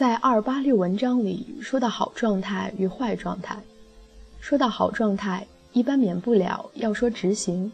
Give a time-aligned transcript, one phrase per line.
[0.00, 3.54] 在二八六文章里说到好状态与坏状态，
[4.40, 7.70] 说到好状态，一般免不了要说执行。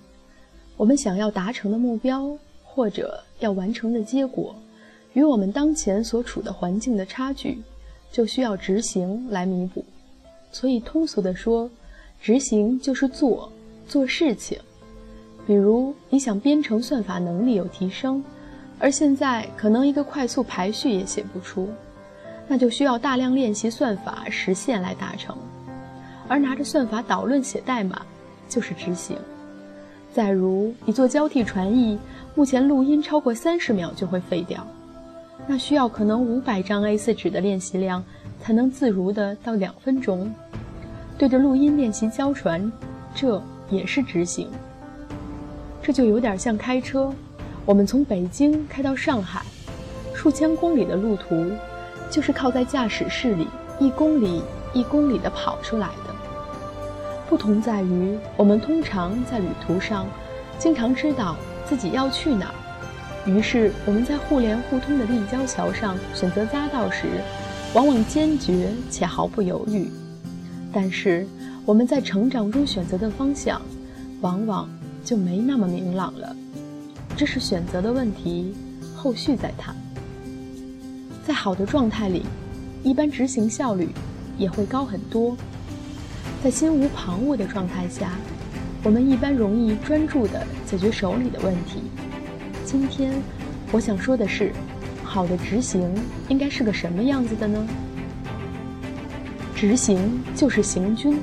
[0.77, 4.53] 我们想要达成的目标或者要完成的结果，
[5.13, 7.63] 与我们当前所处的环境的差距，
[8.11, 9.85] 就需要执行来弥补。
[10.51, 11.71] 所以通俗的说，
[12.21, 13.53] 执行就是做
[13.87, 14.59] 做事情。
[15.47, 18.21] 比如你想编程算法能力有提升，
[18.81, 21.69] 而现在可能一个快速排序也写不出，
[22.49, 25.37] 那就需要大量练习算法实现来达成。
[26.29, 28.03] 而拿着算法导论写代码，
[28.49, 29.17] 就是执行。
[30.13, 31.99] 再如你做交替传译，
[32.35, 34.67] 目前录音超过三十秒就会废掉，
[35.47, 38.03] 那需要可能五百张 A4 纸的练习量，
[38.41, 40.33] 才能自如的到两分钟。
[41.19, 42.71] 对着录音练习交传，
[43.15, 44.49] 这也是执行。
[45.83, 47.13] 这就有点像开车，
[47.65, 49.43] 我们从北京开到上海，
[50.13, 51.45] 数千公里的路途，
[52.11, 56.15] 就是靠在驾驶室里一公里一公里的跑出来的。
[57.29, 60.07] 不同在于，我们通常在旅途上，
[60.59, 61.37] 经常知道
[61.69, 62.55] 自己要去哪儿，
[63.29, 67.07] 于是我们在互联互通的立交桥上选择匝道时，
[67.75, 69.91] 往往坚决且毫不犹豫。
[70.73, 71.27] 但是
[71.65, 73.61] 我们在成长中选择的方向，
[74.21, 74.69] 往往
[75.05, 76.35] 就没那么明朗了。
[77.17, 78.55] 这是选择的问题，
[78.95, 79.75] 后续再谈。
[81.27, 82.25] 在好的状态里，
[82.85, 83.89] 一般执行效率
[84.39, 85.37] 也会高很多。
[86.41, 88.13] 在心无旁骛的状态下，
[88.85, 91.83] 我们一般容易专注地解决手里的问题。
[92.65, 93.13] 今天，
[93.73, 94.53] 我想说的是，
[95.03, 95.93] 好的执行
[96.29, 97.67] 应该是个什么样子的呢？
[99.57, 101.19] 执行就是行军，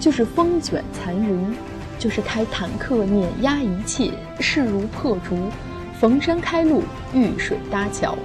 [0.00, 1.54] 就是风卷残云，
[1.96, 5.36] 就是开坦克碾压一切，势如破竹，
[6.00, 6.82] 逢山开路，
[7.14, 8.18] 遇水搭桥。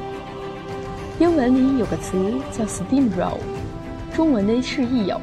[1.19, 3.38] 英文里有个词叫 steamroll，
[4.14, 5.19] 中文的释义有。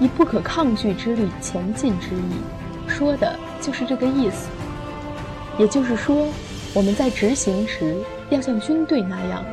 [0.00, 4.48] 以不可抗拒之力前进之意，说的就是这个意思。
[5.56, 6.26] 也就是说，
[6.74, 7.96] 我们在执行时
[8.28, 9.44] 要像军队那样，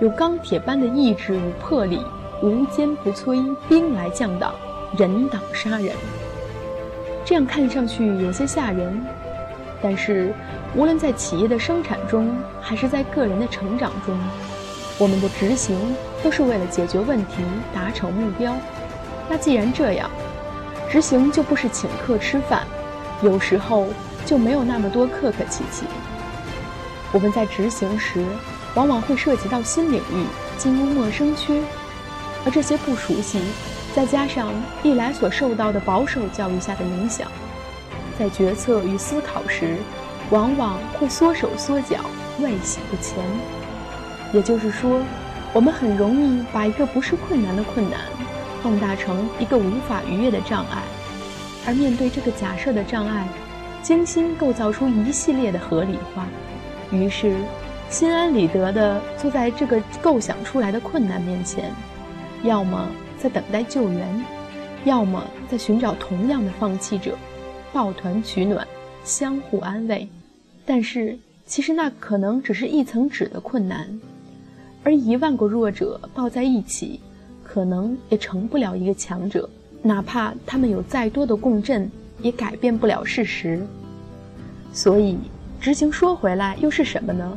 [0.00, 2.00] 有钢铁般的意志与魄力，
[2.40, 4.54] 无坚不摧，兵来将挡，
[4.96, 5.92] 人挡杀人。
[7.24, 9.04] 这样看上去有些吓人，
[9.82, 10.32] 但是
[10.76, 14.16] 无论在企业的生产中，还是在个人的成长中，
[15.00, 17.36] 我们的执行都是为了解决问题，
[17.72, 18.54] 达成目标。
[19.30, 20.10] 那既然这样，
[20.90, 22.66] 执行就不是请客吃饭，
[23.22, 23.86] 有时候
[24.26, 25.86] 就没有那么多客客气气。
[27.12, 28.22] 我们在执行时，
[28.74, 30.26] 往往会涉及到新领域，
[30.58, 31.62] 进入陌生区，
[32.44, 33.40] 而这些不熟悉，
[33.94, 37.26] 再加上历来所受到的保守教育下的影响，
[38.18, 39.78] 在决策与思考时，
[40.28, 41.96] 往往会缩手缩脚，
[42.38, 43.24] 畏喜不前。
[44.32, 45.00] 也就是说，
[45.52, 48.00] 我们很容易把一个不是困难的困难。
[48.62, 50.82] 放大成一个无法逾越的障碍，
[51.66, 53.26] 而面对这个假设的障碍，
[53.82, 56.28] 精心构造出一系列的合理化，
[56.92, 57.34] 于是
[57.88, 61.72] 心安理得地坐在这个构想出来的困难面前，
[62.42, 62.86] 要么
[63.18, 64.24] 在等待救援，
[64.84, 67.16] 要么在寻找同样的放弃者，
[67.72, 68.68] 抱团取暖，
[69.04, 70.06] 相互安慰。
[70.66, 73.98] 但是其实那可能只是一层纸的困难，
[74.82, 77.00] 而一万个弱者抱在一起。
[77.42, 79.50] 可能也成不了一个强者，
[79.82, 81.90] 哪怕他们有再多的共振，
[82.22, 83.60] 也改变不了事实。
[84.72, 85.18] 所以，
[85.60, 87.36] 执行说回来又是什么呢？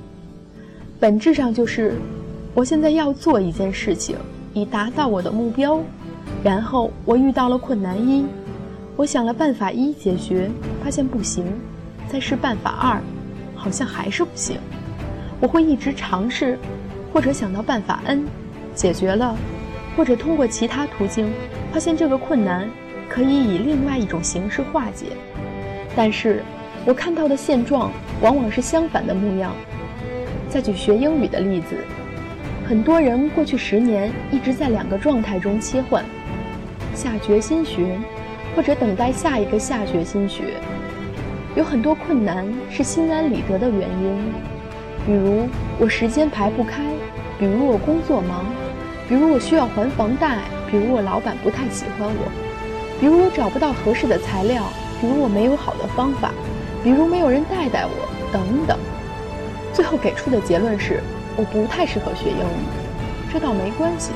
[0.99, 1.95] 本质上就是，
[2.53, 4.15] 我现在要做一件事情，
[4.53, 5.81] 以达到我的目标。
[6.43, 8.23] 然后我遇到了困难一，
[8.95, 10.47] 我想了办法一解决，
[10.83, 11.43] 发现不行，
[12.07, 13.01] 再试办法二，
[13.55, 14.59] 好像还是不行。
[15.39, 16.59] 我会一直尝试，
[17.13, 18.25] 或者想到办法 N，
[18.73, 19.35] 解决了。
[19.95, 21.31] 或者通过其他途径
[21.71, 22.67] 发现这个困难
[23.07, 25.05] 可以以另外一种形式化解，
[25.95, 26.41] 但是
[26.83, 29.53] 我看到的现状往往是相反的模样。
[30.49, 31.75] 再举学英语的例子，
[32.67, 36.03] 很多人过去十年一直在两个状态中切换：
[36.95, 37.99] 下决心学，
[38.55, 40.43] 或者等待下一个下决心学。
[41.55, 44.33] 有很多困难是心安理得的原因，
[45.05, 45.47] 比如
[45.79, 46.81] 我时间排不开，
[47.43, 48.45] 比如我工作忙。
[49.05, 50.37] 比如我需要还房贷，
[50.71, 52.31] 比如我老板不太喜欢我，
[53.01, 54.63] 比如我找不到合适的材料，
[55.01, 56.31] 比如我没有好的方法，
[56.81, 58.79] 比如没有人带带我，等等。
[59.73, 61.03] 最后给出的结论是，
[61.35, 62.63] 我不太适合学英语。
[63.33, 64.13] 这倒没关系，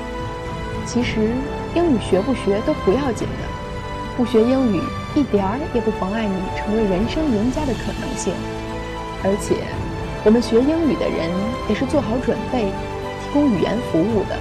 [0.85, 1.27] 其实
[1.75, 3.43] 英语学不学都不要紧的，
[4.15, 4.79] 不学英语
[5.15, 8.31] 一点儿也不妨碍你成为人生赢家的可能性。
[9.21, 9.67] 而且，
[10.23, 11.27] 我们学英语的人
[11.67, 12.71] 也是做好准备，
[13.33, 14.37] 供语言服务的。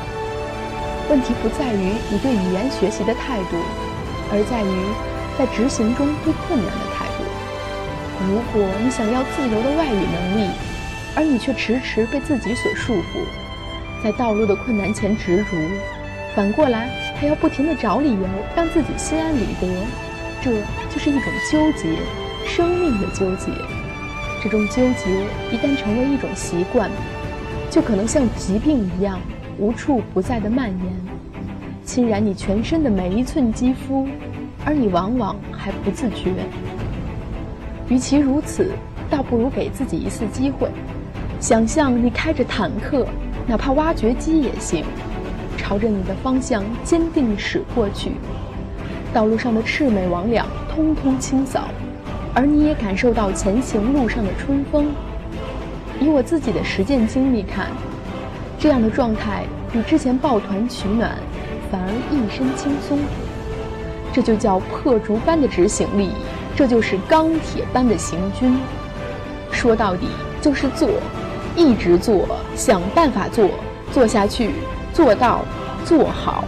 [1.08, 3.56] 问题不在于你对语言学习的态度，
[4.32, 4.74] 而在于
[5.38, 7.24] 在执行中对困难的态度。
[8.26, 10.50] 如果你想要自由的外语能力，
[11.14, 13.22] 而你却迟迟被自己所束缚，
[14.02, 15.56] 在道路的困难前执着，
[16.34, 16.90] 反过来
[17.20, 19.66] 还要不停地找理由让自己心安理得，
[20.42, 20.50] 这
[20.92, 21.98] 就是一种纠结，
[22.46, 23.52] 生命的纠结。
[24.42, 25.10] 这种纠结
[25.50, 26.90] 一旦成为一种习惯，
[27.70, 29.20] 就可能像疾病一样
[29.58, 30.78] 无处不在的蔓延，
[31.84, 34.08] 侵染你全身的每一寸肌肤，
[34.64, 36.32] 而你往往还不自觉。
[37.88, 38.70] 与其如此，
[39.10, 40.68] 倒不如给自己一次机会。
[41.38, 43.06] 想象你开着坦克，
[43.46, 44.84] 哪怕挖掘机也行，
[45.56, 48.12] 朝着你的方向坚定驶过去。
[49.12, 51.68] 道路上的魑魅魍魉通通清扫，
[52.34, 54.86] 而你也感受到前行路上的春风。
[56.00, 57.66] 以我自己的实践经历看，
[58.58, 61.16] 这样的状态比之前抱团取暖
[61.70, 62.98] 反而一身轻松。
[64.12, 66.10] 这就叫破竹般的执行力，
[66.54, 68.58] 这就是钢铁般的行军。
[69.50, 70.06] 说到底
[70.40, 70.88] 就是做。
[71.58, 73.48] 一直做，想办法做，
[73.90, 74.50] 做下去，
[74.92, 75.42] 做到，
[75.86, 76.44] 做好。